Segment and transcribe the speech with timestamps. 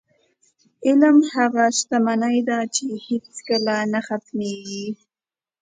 [0.85, 4.87] علم هغه شتمني ده، چې هېڅکله نه ختمېږي.